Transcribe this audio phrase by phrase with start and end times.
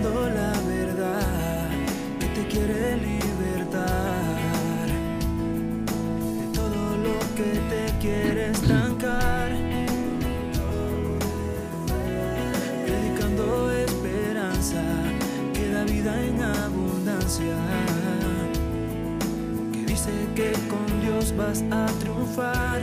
[0.00, 1.68] la verdad
[2.18, 4.86] que te quiere libertar
[6.38, 9.50] de todo lo que te quiere estancar.
[12.86, 14.82] Predicando esperanza
[15.52, 17.56] que da vida en abundancia.
[19.72, 22.80] Que dice que con Dios vas a triunfar.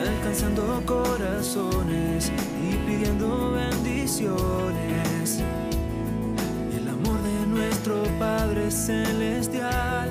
[0.00, 1.65] alcanzando corazones
[8.76, 10.10] Celestial.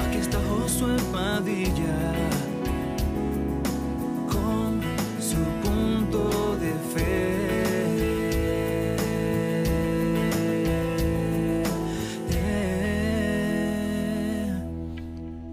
[0.00, 2.14] Aquí está Josué Padilla
[4.32, 4.80] con
[5.20, 7.36] su punto de fe.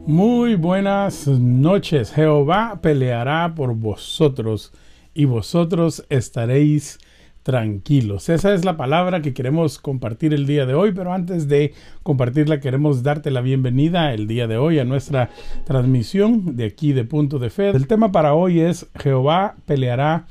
[0.07, 2.13] Muy buenas noches.
[2.13, 4.71] Jehová peleará por vosotros
[5.13, 6.99] y vosotros estaréis
[7.43, 8.29] tranquilos.
[8.29, 12.61] Esa es la palabra que queremos compartir el día de hoy, pero antes de compartirla
[12.61, 15.29] queremos darte la bienvenida el día de hoy a nuestra
[15.65, 17.69] transmisión de aquí de Punto de Fe.
[17.69, 20.25] El tema para hoy es Jehová peleará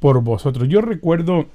[0.00, 0.68] por vosotros.
[0.68, 1.46] Yo recuerdo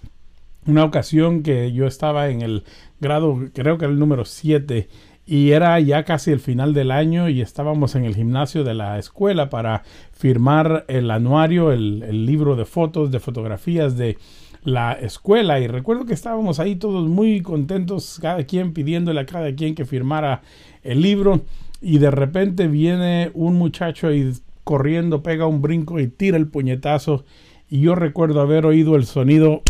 [0.66, 2.64] una ocasión que yo estaba en el
[3.02, 4.88] grado, creo que era el número 7,
[5.26, 9.00] y era ya casi el final del año y estábamos en el gimnasio de la
[9.00, 14.18] escuela para firmar el anuario, el, el, libro de fotos, de fotografías de
[14.64, 15.60] la escuela.
[15.60, 19.86] Y recuerdo que estábamos ahí todos muy contentos, cada quien pidiéndole a cada quien que
[19.86, 20.42] firmara
[20.84, 21.42] el libro.
[21.82, 27.26] Y de repente viene un muchacho y corriendo, pega un brinco y tira el puñetazo.
[27.70, 29.62] Y yo recuerdo haber oído el sonido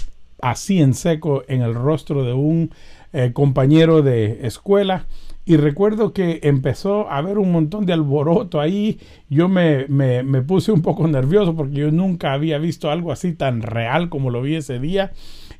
[0.41, 2.71] así en seco en el rostro de un
[3.13, 5.05] eh, compañero de escuela
[5.45, 8.99] y recuerdo que empezó a haber un montón de alboroto ahí.
[9.29, 13.61] Yo me, me, puse un poco nervioso porque yo nunca había visto algo así tan
[13.61, 15.11] real como lo vi ese día.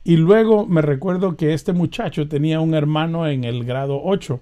[0.05, 4.39] Y luego me recuerdo que este muchacho tenía un hermano en el grado 8.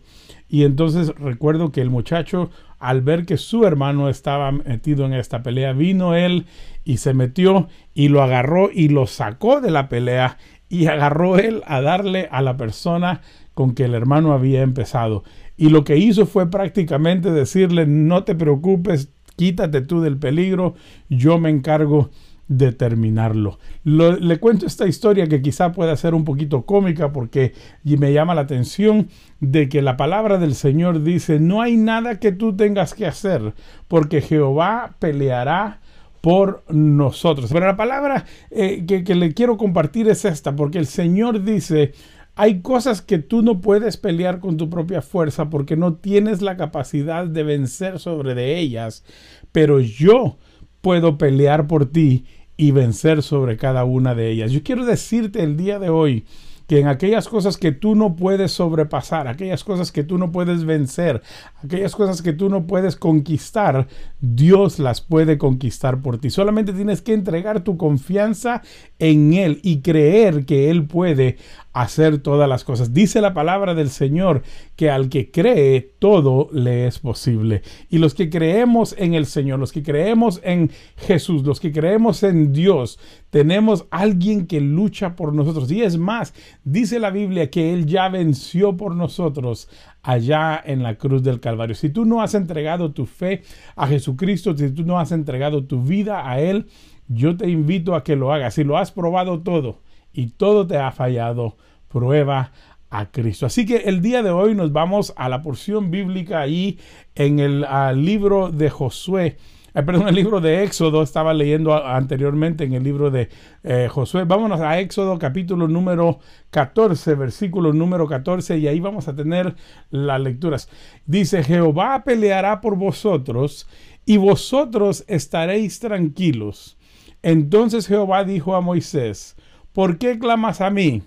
[0.47, 5.41] Y entonces recuerdo que el muchacho, al ver que su hermano estaba metido en esta
[5.41, 6.45] pelea, vino él
[6.83, 10.37] y se metió y lo agarró y lo sacó de la pelea
[10.69, 13.21] y agarró él a darle a la persona
[13.53, 15.23] con que el hermano había empezado.
[15.57, 20.75] Y lo que hizo fue prácticamente decirle, no te preocupes, quítate tú del peligro,
[21.09, 22.09] yo me encargo
[22.47, 23.59] de terminarlo.
[23.85, 27.53] Lo, le cuento esta historia que quizá pueda ser un poquito cómica porque
[27.83, 29.07] me llama la atención
[29.39, 33.53] de que la palabra del Señor dice, no hay nada que tú tengas que hacer
[33.87, 35.79] porque Jehová peleará
[36.19, 37.49] por nosotros.
[37.53, 41.93] Pero la palabra eh, que le quiero compartir es esta, porque el Señor dice,
[42.35, 46.57] hay cosas que tú no puedes pelear con tu propia fuerza porque no tienes la
[46.57, 49.03] capacidad de vencer sobre de ellas,
[49.51, 50.37] pero yo
[50.81, 52.25] puedo pelear por ti
[52.57, 54.51] y vencer sobre cada una de ellas.
[54.51, 56.25] Yo quiero decirte el día de hoy
[56.71, 60.63] que en aquellas cosas que tú no puedes sobrepasar, aquellas cosas que tú no puedes
[60.63, 61.21] vencer,
[61.61, 63.87] aquellas cosas que tú no puedes conquistar,
[64.21, 66.29] Dios las puede conquistar por ti.
[66.29, 68.61] Solamente tienes que entregar tu confianza
[68.99, 71.35] en Él y creer que Él puede
[71.73, 72.93] hacer todas las cosas.
[72.93, 74.43] Dice la palabra del Señor
[74.75, 77.61] que al que cree todo le es posible.
[77.89, 82.23] Y los que creemos en el Señor, los que creemos en Jesús, los que creemos
[82.23, 82.99] en Dios,
[83.29, 85.71] tenemos alguien que lucha por nosotros.
[85.71, 86.33] Y es más,
[86.63, 89.69] dice la Biblia que Él ya venció por nosotros
[90.03, 91.75] allá en la cruz del Calvario.
[91.75, 93.43] Si tú no has entregado tu fe
[93.75, 96.67] a Jesucristo, si tú no has entregado tu vida a Él,
[97.07, 98.55] yo te invito a que lo hagas.
[98.55, 99.79] Si lo has probado todo,
[100.13, 101.57] y todo te ha fallado,
[101.87, 102.51] prueba
[102.89, 103.45] a Cristo.
[103.45, 106.77] Así que el día de hoy nos vamos a la porción bíblica ahí
[107.15, 107.65] en el
[108.03, 109.37] libro de Josué.
[109.73, 113.29] Eh, perdón, el libro de Éxodo, estaba leyendo anteriormente en el libro de
[113.63, 114.25] eh, Josué.
[114.25, 119.55] Vámonos a Éxodo capítulo número 14, versículo número 14, y ahí vamos a tener
[119.89, 120.67] las lecturas.
[121.05, 123.65] Dice, Jehová peleará por vosotros,
[124.05, 126.77] y vosotros estaréis tranquilos.
[127.21, 129.37] Entonces Jehová dijo a Moisés,
[129.73, 131.03] ¿Por qué clamas a mí?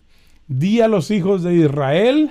[0.48, 2.30] Di a los hijos de Israel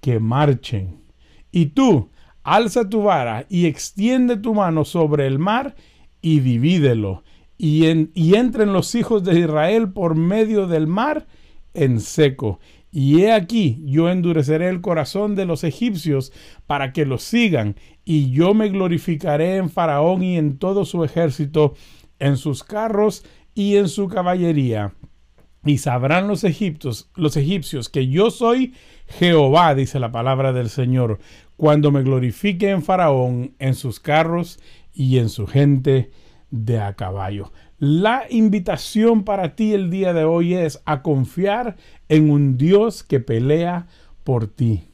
[0.00, 1.02] que marchen.
[1.50, 2.10] Y tú,
[2.42, 5.74] alza tu vara y extiende tu mano sobre el mar
[6.22, 7.22] y divídelo.
[7.56, 11.26] Y, en, y entren los hijos de Israel por medio del mar
[11.74, 12.60] en seco.
[12.90, 16.32] Y he aquí, yo endureceré el corazón de los egipcios
[16.66, 21.74] para que los sigan, y yo me glorificaré en Faraón y en todo su ejército,
[22.18, 23.24] en sus carros
[23.54, 24.94] y en su caballería.
[25.64, 28.74] Y sabrán los egipcios, los egipcios que yo soy
[29.06, 31.18] Jehová, dice la palabra del Señor,
[31.56, 34.60] cuando me glorifique en Faraón, en sus carros
[34.92, 36.10] y en su gente
[36.50, 37.52] de a caballo.
[37.78, 41.76] La invitación para ti el día de hoy es a confiar
[42.08, 43.86] en un Dios que pelea
[44.24, 44.84] por ti.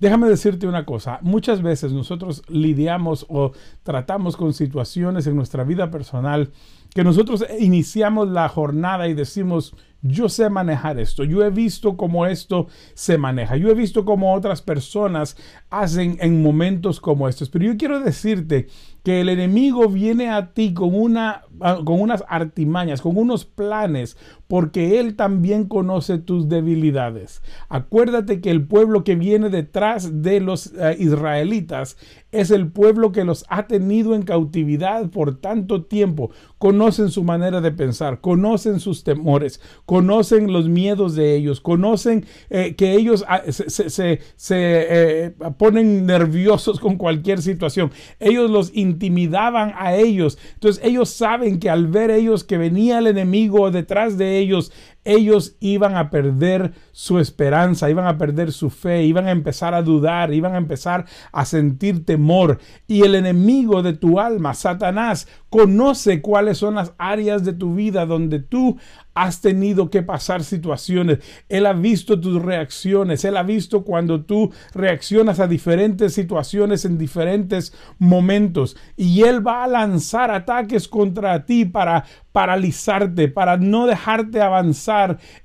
[0.00, 3.52] Déjame decirte una cosa, muchas veces nosotros lidiamos o
[3.84, 6.50] tratamos con situaciones en nuestra vida personal
[6.94, 9.74] que nosotros iniciamos la jornada y decimos,
[10.06, 14.34] yo sé manejar esto, yo he visto cómo esto se maneja, yo he visto cómo
[14.34, 15.36] otras personas
[15.70, 18.66] hacen en momentos como estos, pero yo quiero decirte
[19.02, 24.18] que el enemigo viene a ti con, una, ah, con unas artimañas, con unos planes,
[24.48, 27.42] porque él también conoce tus debilidades.
[27.68, 31.96] Acuérdate que el pueblo que viene detrás de los eh, israelitas
[32.34, 36.30] es el pueblo que los ha tenido en cautividad por tanto tiempo.
[36.58, 42.74] Conocen su manera de pensar, conocen sus temores, conocen los miedos de ellos, conocen eh,
[42.74, 47.92] que ellos ah, se, eh, ponen nerviosos con cualquier situación.
[48.18, 50.36] Ellos los intimidaban a ellos.
[50.54, 54.72] Entonces ellos saben que al ver ellos que venía el enemigo detrás de ellos,
[55.04, 59.82] ellos iban a perder su esperanza, iban a perder su fe, iban a empezar a
[59.82, 62.58] dudar, iban a empezar a sentir temor.
[62.86, 68.06] Y el enemigo de tu alma, Satanás, conoce cuáles son las áreas de tu vida
[68.06, 68.78] donde tú
[69.14, 71.20] has tenido que pasar situaciones.
[71.48, 73.24] Él ha visto tus reacciones.
[73.24, 78.76] Él ha visto cuando tú reaccionas a diferentes situaciones en diferentes momentos.
[78.96, 84.93] Y Él va a lanzar ataques contra ti para paralizarte, para no dejarte avanzar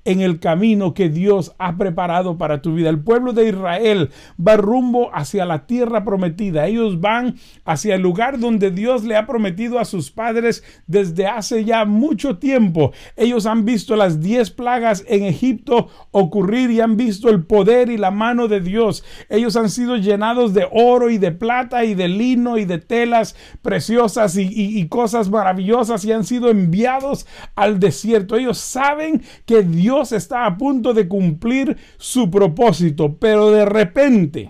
[0.06, 2.90] en el camino que Dios ha preparado para tu vida.
[2.90, 4.10] El pueblo de Israel
[4.40, 6.68] va rumbo hacia la tierra prometida.
[6.68, 7.36] Ellos van
[7.66, 12.38] hacia el lugar donde Dios le ha prometido a sus padres desde hace ya mucho
[12.38, 12.92] tiempo.
[13.16, 17.98] Ellos han visto las diez plagas en Egipto ocurrir y han visto el poder y
[17.98, 19.04] la mano de Dios.
[19.30, 23.36] Ellos han sido llenados de oro y de plata y de lino y de telas
[23.62, 28.36] preciosas y, y cosas maravillosas y han sido enviados al desierto.
[28.36, 34.50] Ellos saben que Dios está a punto de cumplir su propósito, pero de repente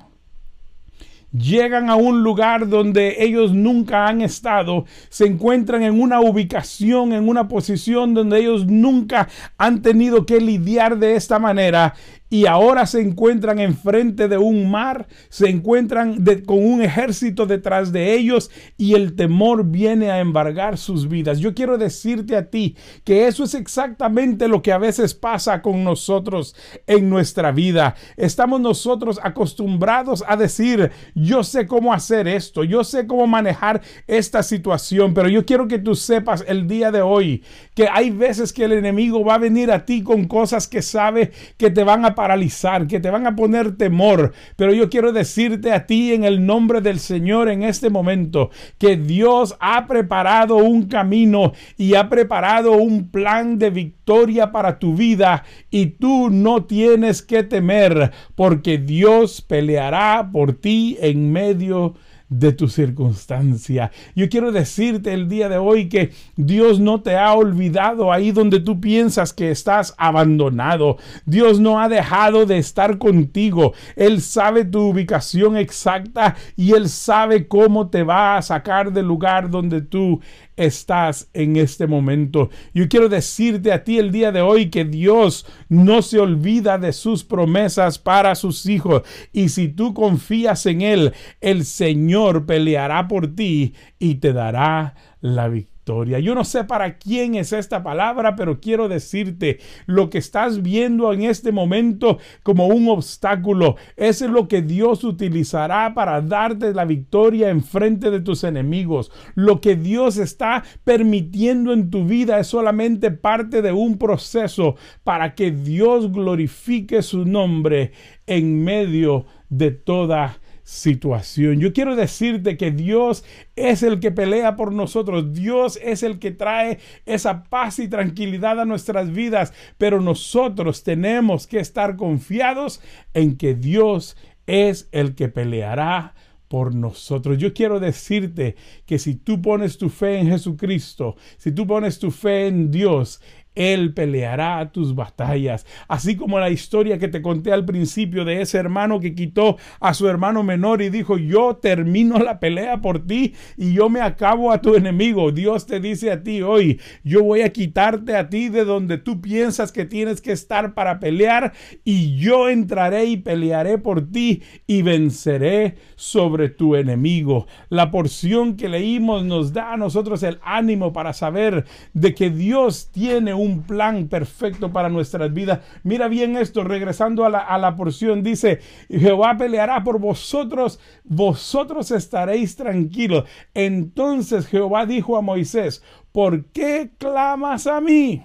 [1.31, 7.27] llegan a un lugar donde ellos nunca han estado, se encuentran en una ubicación, en
[7.27, 9.27] una posición donde ellos nunca
[9.57, 11.93] han tenido que lidiar de esta manera
[12.29, 18.13] y ahora se encuentran enfrente de un mar, se encuentran con un ejército detrás de
[18.13, 21.39] ellos y el temor viene a embargar sus vidas.
[21.39, 25.83] Yo quiero decirte a ti que eso es exactamente lo que a veces pasa con
[25.83, 26.55] nosotros
[26.85, 27.95] en nuestra vida.
[28.15, 34.43] Estamos nosotros acostumbrados a decir, yo sé cómo hacer esto, yo sé cómo manejar esta
[34.43, 37.43] situación, pero yo quiero que tú sepas el día de hoy
[37.73, 41.31] que hay veces que el enemigo va a venir a ti con cosas que sabe
[41.57, 44.33] que te van a paralizar, que te van a poner temor.
[44.57, 48.97] Pero yo quiero decirte a ti en el nombre del Señor en este momento que
[48.97, 55.45] Dios ha preparado un camino y ha preparado un plan de victoria para tu vida
[55.71, 62.53] y tú no tienes que temer porque Dios peleará por ti en medio de de
[62.53, 63.91] tu circunstancia.
[64.15, 68.59] Yo quiero decirte el día de hoy que Dios no te ha olvidado ahí donde
[68.59, 70.97] tú piensas que estás abandonado.
[71.25, 73.73] Dios no ha dejado de estar contigo.
[73.95, 79.49] Él sabe tu ubicación exacta y Él sabe cómo te va a sacar del lugar
[79.49, 80.21] donde tú
[80.59, 82.49] estás en este momento.
[82.73, 86.93] Yo quiero decirte a ti el día de hoy que Dios no se olvida de
[86.93, 89.03] sus promesas para sus hijos.
[89.31, 95.47] Y si tú confías en Él, el Señor peleará por ti y te dará la
[95.47, 95.78] victoria.
[95.89, 101.11] Yo no sé para quién es esta palabra, pero quiero decirte, lo que estás viendo
[101.13, 107.49] en este momento como un obstáculo, es lo que Dios utilizará para darte la victoria
[107.49, 109.11] en frente de tus enemigos.
[109.33, 115.33] Lo que Dios está permitiendo en tu vida es solamente parte de un proceso para
[115.33, 117.93] que Dios glorifique su nombre
[118.27, 121.59] en medio de toda situación.
[121.59, 123.23] Yo quiero decirte que Dios
[123.55, 125.33] es el que pelea por nosotros.
[125.33, 129.51] Dios es el que trae esa paz y tranquilidad a nuestras vidas.
[129.79, 132.81] Pero nosotros tenemos que estar confiados
[133.15, 136.13] en que Dios es el que peleará
[136.47, 137.39] por nosotros.
[137.39, 142.11] Yo quiero decirte que si tú pones tu fe en Jesucristo, si tú pones tu
[142.11, 143.21] fe en Dios,
[143.55, 145.65] Él peleará tus batallas.
[145.87, 149.93] Así como la historia que te conté al principio de ese hermano que quitó a
[149.93, 154.51] su hermano menor y dijo, yo termino la pelea por ti y yo me acabo
[154.51, 155.31] a tu enemigo.
[155.31, 159.21] Dios te dice a ti hoy, yo voy a quitarte a ti de donde tú
[159.21, 161.53] piensas que tienes que estar para pelear
[161.83, 167.47] y yo entraré y pelearé por ti y venceré sobre tu enemigo.
[167.69, 172.89] La porción que leímos nos da a nosotros el ánimo para saber de que Dios
[172.91, 175.59] tiene un plan perfecto para nuestras vidas.
[175.83, 181.91] Mira bien esto, regresando a la, a la porción, dice, Jehová peleará por vosotros, vosotros
[181.91, 183.25] estaréis tranquilos.
[183.53, 188.23] Entonces Jehová dijo a Moisés, ¿por qué clamas a mí?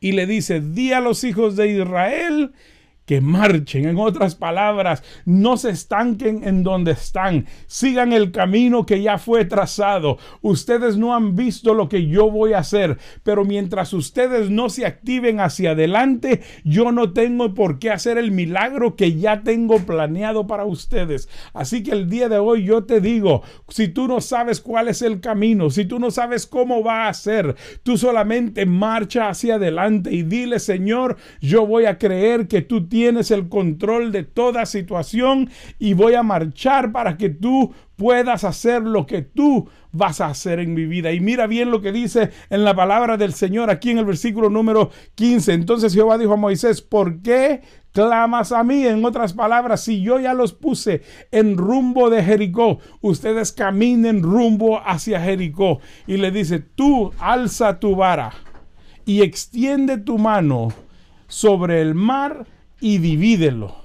[0.00, 2.52] Y le dice, di a los hijos de Israel
[3.10, 3.86] que marchen.
[3.86, 7.46] En otras palabras, no se estanquen en donde están.
[7.66, 10.16] Sigan el camino que ya fue trazado.
[10.42, 14.86] Ustedes no han visto lo que yo voy a hacer, pero mientras ustedes no se
[14.86, 20.46] activen hacia adelante, yo no tengo por qué hacer el milagro que ya tengo planeado
[20.46, 21.28] para ustedes.
[21.52, 25.02] Así que el día de hoy yo te digo, si tú no sabes cuál es
[25.02, 30.14] el camino, si tú no sabes cómo va a ser, tú solamente marcha hacia adelante
[30.14, 34.66] y dile, Señor, yo voy a creer que tú tienes tienes el control de toda
[34.66, 40.26] situación y voy a marchar para que tú puedas hacer lo que tú vas a
[40.26, 41.10] hacer en mi vida.
[41.10, 44.50] Y mira bien lo que dice en la palabra del Señor aquí en el versículo
[44.50, 45.54] número 15.
[45.54, 48.86] Entonces Jehová dijo a Moisés, ¿por qué clamas a mí?
[48.86, 54.78] En otras palabras, si yo ya los puse en rumbo de Jericó, ustedes caminen rumbo
[54.84, 55.80] hacia Jericó.
[56.06, 58.34] Y le dice, tú alza tu vara
[59.06, 60.68] y extiende tu mano
[61.28, 62.44] sobre el mar
[62.80, 63.80] y divídelo.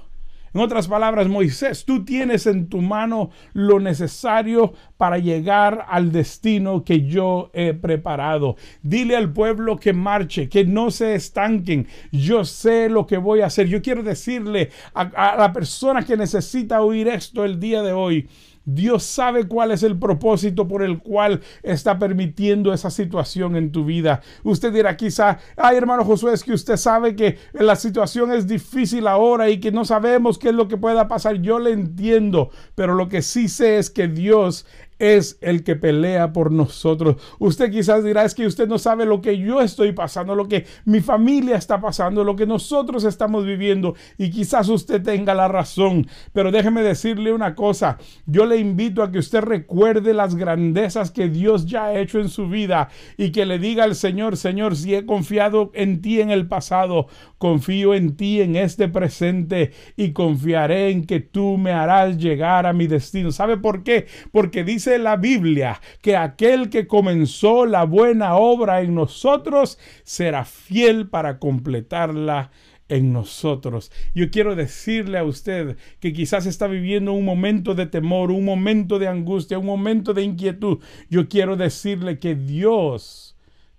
[0.56, 6.82] En otras palabras, Moisés, tú tienes en tu mano lo necesario para llegar al destino
[6.82, 8.56] que yo he preparado.
[8.82, 11.86] Dile al pueblo que marche, que no se estanquen.
[12.10, 13.66] Yo sé lo que voy a hacer.
[13.66, 18.26] Yo quiero decirle a, a la persona que necesita oír esto el día de hoy,
[18.66, 23.84] Dios sabe cuál es el propósito por el cual está permitiendo esa situación en tu
[23.84, 24.20] vida.
[24.42, 29.06] Usted dirá quizá, ay hermano Josué, es que usted sabe que la situación es difícil
[29.06, 31.36] ahora y que no sabemos qué es lo que pueda pasar.
[31.40, 34.66] Yo le entiendo, pero lo que sí sé es que Dios
[34.98, 37.16] es el que pelea por nosotros.
[37.38, 40.66] Usted quizás dirá, es que usted no sabe lo que yo estoy pasando, lo que
[40.84, 46.06] mi familia está pasando, lo que nosotros estamos viviendo y quizás usted tenga la razón.
[46.32, 51.28] Pero déjeme decirle una cosa, yo le invito a que usted recuerde las grandezas que
[51.28, 54.94] Dios ya ha hecho en su vida y que le diga al Señor, Señor, si
[54.94, 60.90] he confiado en ti en el pasado, confío en ti en este presente y confiaré
[60.90, 63.32] en que tú me harás llegar a mi destino.
[63.32, 64.06] ¿Sabe por qué?
[64.32, 71.08] Porque dice la Biblia que aquel que comenzó la buena obra en nosotros será fiel
[71.08, 72.50] para completarla
[72.88, 73.90] en nosotros.
[74.14, 78.98] Yo quiero decirle a usted que quizás está viviendo un momento de temor, un momento
[78.98, 80.78] de angustia, un momento de inquietud.
[81.10, 83.36] Yo quiero decirle que Dios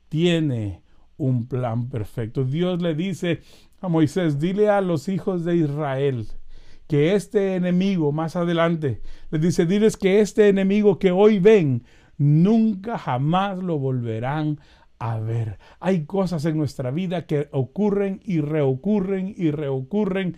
[0.10, 0.82] tiene
[1.18, 2.44] un plan perfecto.
[2.44, 3.42] Dios le dice
[3.82, 6.28] a Moisés, dile a los hijos de Israel,
[6.88, 11.84] que este enemigo más adelante les dice, diles que este enemigo que hoy ven,
[12.18, 14.60] nunca jamás lo volverán
[15.00, 15.60] a ver.
[15.80, 20.38] Hay cosas en nuestra vida que ocurren y reocurren y reocurren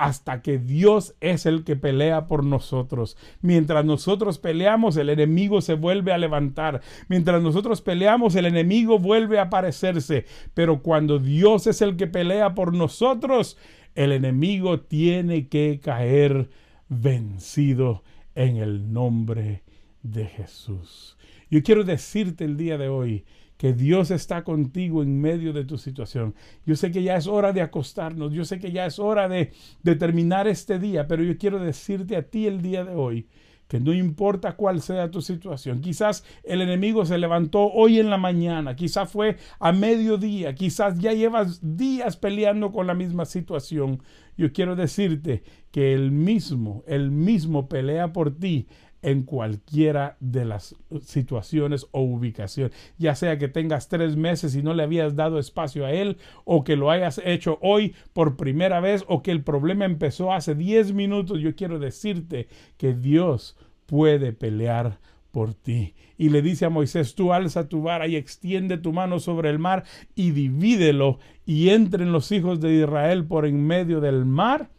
[0.00, 3.18] hasta que Dios es el que pelea por nosotros.
[3.42, 6.80] Mientras nosotros peleamos, el enemigo se vuelve a levantar.
[7.08, 10.24] Mientras nosotros peleamos, el enemigo vuelve a aparecerse.
[10.54, 13.58] Pero cuando Dios es el que pelea por nosotros,
[13.94, 16.48] el enemigo tiene que caer
[16.88, 18.02] vencido
[18.34, 19.62] en el nombre
[20.02, 21.16] de Jesús.
[21.50, 23.24] Yo quiero decirte el día de hoy
[23.60, 26.34] que Dios está contigo en medio de tu situación.
[26.64, 29.52] Yo sé que ya es hora de acostarnos, yo sé que ya es hora de,
[29.98, 33.26] terminar este día, pero yo quiero decirte a ti el día de hoy
[33.70, 38.18] que no importa cuál sea tu situación, quizás el enemigo se levantó hoy en la
[38.18, 44.02] mañana, quizás fue a mediodía, quizás ya llevas días peleando con la misma situación.
[44.36, 48.66] Yo quiero decirte que el mismo, el mismo pelea por ti
[49.02, 54.74] en cualquiera de las situaciones o ubicaciones, ya sea que tengas tres meses y no
[54.74, 59.04] le habías dado espacio a él, o que lo hayas hecho hoy por primera vez,
[59.08, 64.98] o que el problema empezó hace diez minutos, yo quiero decirte que Dios puede pelear
[65.30, 65.94] por ti.
[66.18, 69.58] Y le dice a Moisés, tú alza tu vara y extiende tu mano sobre el
[69.58, 74.70] mar y divídelo y entren los hijos de Israel por en medio del mar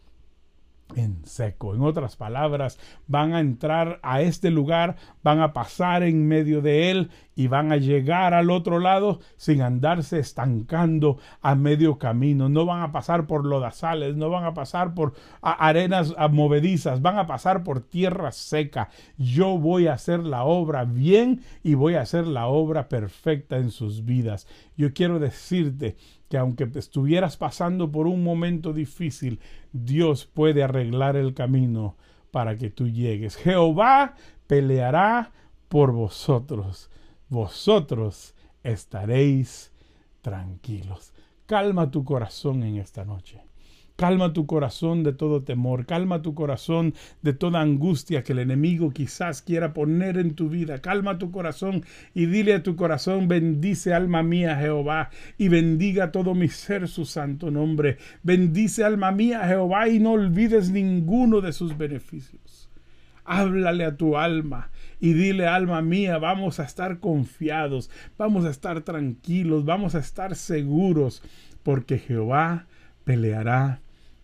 [0.96, 1.74] en seco.
[1.74, 6.90] En otras palabras, van a entrar a este lugar, van a pasar en medio de
[6.90, 12.48] él y van a llegar al otro lado sin andarse estancando a medio camino.
[12.48, 17.26] No van a pasar por lodazales, no van a pasar por arenas movedizas, van a
[17.26, 18.90] pasar por tierra seca.
[19.16, 23.70] Yo voy a hacer la obra bien y voy a hacer la obra perfecta en
[23.70, 24.46] sus vidas.
[24.76, 25.96] Yo quiero decirte
[26.32, 29.38] que aunque estuvieras pasando por un momento difícil,
[29.70, 31.98] Dios puede arreglar el camino
[32.30, 33.36] para que tú llegues.
[33.36, 34.14] Jehová
[34.46, 35.30] peleará
[35.68, 36.88] por vosotros.
[37.28, 39.72] Vosotros estaréis
[40.22, 41.12] tranquilos.
[41.44, 43.42] Calma tu corazón en esta noche.
[44.02, 46.92] Calma tu corazón de todo temor, calma tu corazón
[47.22, 50.80] de toda angustia que el enemigo quizás quiera poner en tu vida.
[50.80, 56.34] Calma tu corazón y dile a tu corazón, bendice alma mía Jehová y bendiga todo
[56.34, 57.98] mi ser su santo nombre.
[58.24, 62.68] Bendice alma mía Jehová y no olvides ninguno de sus beneficios.
[63.24, 68.80] Háblale a tu alma y dile, alma mía, vamos a estar confiados, vamos a estar
[68.80, 71.22] tranquilos, vamos a estar seguros,
[71.62, 72.66] porque Jehová
[73.04, 73.81] peleará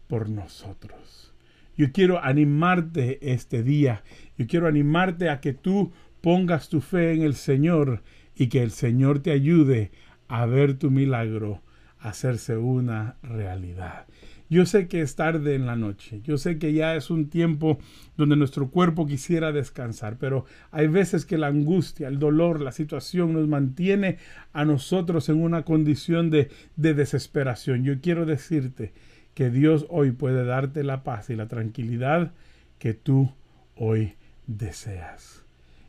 [0.09, 1.33] por nosotros.
[1.77, 4.03] Yo quiero animarte este día.
[4.37, 8.03] Yo quiero animarte a que tú pongas tu fe en el Señor
[8.35, 9.93] y que el Señor te ayude
[10.27, 11.63] a ver tu milagro
[12.01, 14.07] hacerse una realidad.
[14.51, 17.79] Yo sé que es tarde en la noche, yo sé que ya es un tiempo
[18.17, 23.35] donde nuestro cuerpo quisiera descansar, pero hay veces que la angustia, el dolor, la situación
[23.35, 24.17] nos mantiene
[24.55, 27.85] a nosotros en una condición de, de desesperación.
[27.85, 28.95] Yo quiero decirte
[29.39, 32.33] que Dios hoy puede darte la paz y la tranquilidad
[32.81, 33.31] que tú
[33.77, 34.15] hoy
[34.49, 35.45] deseas.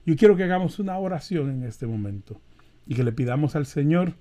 [0.05, 2.39] Yo quiero que hagamos una oración en este momento
[2.85, 4.13] y que le pidamos al Señor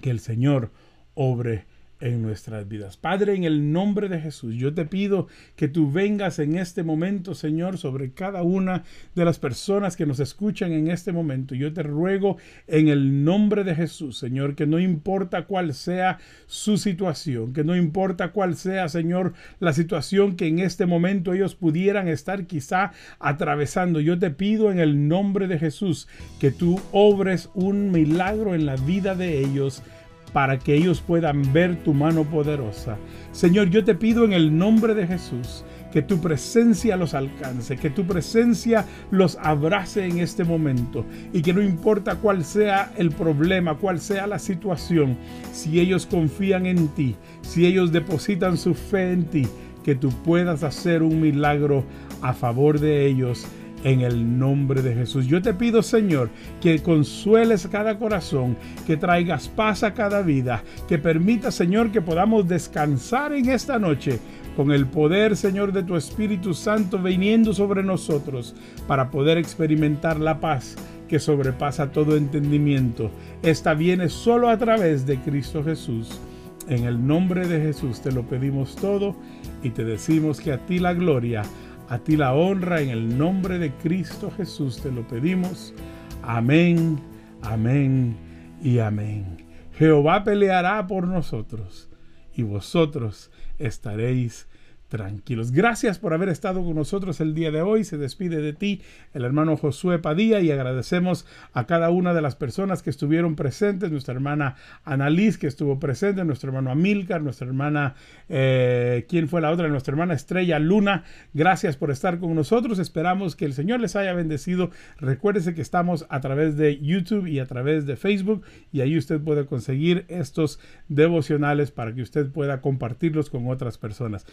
[0.00, 0.70] que el Señor
[1.12, 1.66] obre
[2.00, 2.96] en nuestras vidas.
[2.96, 5.26] Padre, en el nombre de Jesús, yo te pido
[5.56, 10.20] que tú vengas en este momento, Señor, sobre cada una de las personas que nos
[10.20, 11.54] escuchan en este momento.
[11.54, 12.36] Yo te ruego
[12.66, 17.76] en el nombre de Jesús, Señor, que no importa cuál sea su situación, que no
[17.76, 24.00] importa cuál sea, Señor, la situación que en este momento ellos pudieran estar quizá atravesando.
[24.00, 28.76] Yo te pido en el nombre de Jesús que tú obres un milagro en la
[28.76, 29.82] vida de ellos
[30.28, 32.96] para que ellos puedan ver tu mano poderosa.
[33.32, 37.90] Señor, yo te pido en el nombre de Jesús que tu presencia los alcance, que
[37.90, 43.76] tu presencia los abrace en este momento y que no importa cuál sea el problema,
[43.76, 45.16] cuál sea la situación,
[45.52, 49.48] si ellos confían en ti, si ellos depositan su fe en ti,
[49.82, 51.84] que tú puedas hacer un milagro
[52.20, 53.46] a favor de ellos
[53.84, 55.26] en el nombre de Jesús.
[55.26, 60.98] Yo te pido, Señor, que consueles cada corazón, que traigas paz a cada vida, que
[60.98, 64.18] permita, Señor, que podamos descansar en esta noche
[64.56, 68.54] con el poder, Señor, de tu Espíritu Santo viniendo sobre nosotros
[68.86, 70.76] para poder experimentar la paz
[71.08, 73.10] que sobrepasa todo entendimiento.
[73.42, 76.20] Esta viene solo a través de Cristo Jesús.
[76.68, 79.16] En el nombre de Jesús te lo pedimos todo
[79.62, 81.42] y te decimos que a ti la gloria
[81.88, 85.74] a ti la honra en el nombre de Cristo Jesús te lo pedimos.
[86.22, 87.00] Amén,
[87.42, 88.16] amén
[88.62, 89.46] y amén.
[89.72, 91.88] Jehová peleará por nosotros
[92.34, 94.48] y vosotros estaréis
[94.88, 95.52] tranquilos.
[95.52, 97.84] Gracias por haber estado con nosotros el día de hoy.
[97.84, 98.82] Se despide de ti
[99.14, 103.90] el hermano Josué Padilla y agradecemos a cada una de las personas que estuvieron presentes,
[103.90, 107.94] nuestra hermana Annalise que estuvo presente, nuestro hermano Amilcar, nuestra hermana,
[108.28, 109.68] eh, ¿quién fue la otra?
[109.68, 111.04] Nuestra hermana Estrella Luna.
[111.34, 112.78] Gracias por estar con nosotros.
[112.78, 114.70] Esperamos que el Señor les haya bendecido.
[114.98, 119.20] Recuérdese que estamos a través de YouTube y a través de Facebook y ahí usted
[119.20, 124.26] puede conseguir estos devocionales para que usted pueda compartirlos con otras personas.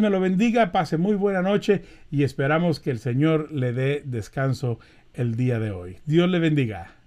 [0.00, 4.78] Me lo bendiga, pase muy buena noche y esperamos que el Señor le dé descanso
[5.14, 5.98] el día de hoy.
[6.06, 6.97] Dios le bendiga.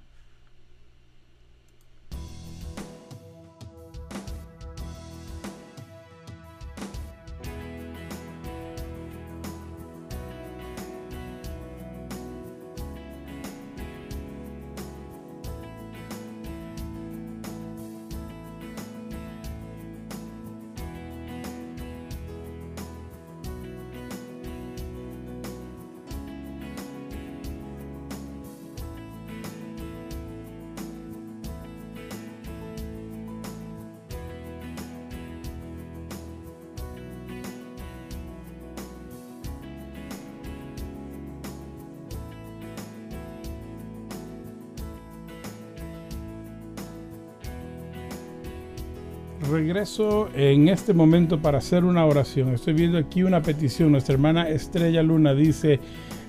[49.52, 52.54] Regreso en este momento para hacer una oración.
[52.54, 53.92] Estoy viendo aquí una petición.
[53.92, 55.80] Nuestra hermana Estrella Luna dice,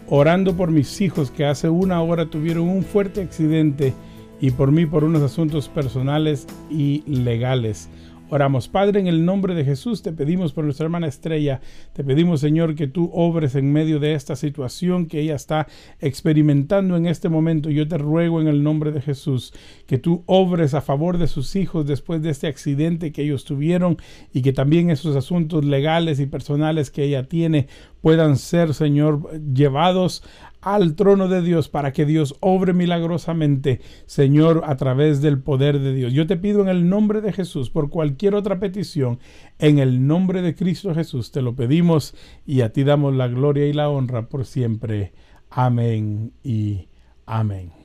[0.09, 3.95] orando por mis hijos que hace una hora tuvieron un fuerte accidente
[4.41, 7.89] y por mí por unos asuntos personales y legales.
[8.35, 11.61] Oramos, Padre, en el nombre de Jesús, te pedimos por nuestra hermana Estrella,
[11.93, 15.67] te pedimos, Señor, que tú obres en medio de esta situación que ella está
[16.01, 17.69] experimentando en este momento.
[17.69, 19.53] Yo te ruego en el nombre de Jesús
[19.87, 23.99] que tú obres a favor de sus hijos después de este accidente que ellos tuvieron
[24.33, 27.69] y que también esos asuntos legales y personales que ella tiene
[28.01, 30.25] puedan ser, Señor, llevados
[30.63, 35.93] al trono de Dios para que Dios obre milagrosamente, Señor, a través del poder de
[35.93, 36.13] Dios.
[36.13, 39.19] Yo te pido en el nombre de Jesús, por cualquier otra petición,
[39.59, 42.15] en el nombre de Cristo Jesús, te lo pedimos
[42.47, 45.13] y a ti damos la gloria y la honra por siempre.
[45.51, 46.89] Amén y
[47.27, 47.82] amén.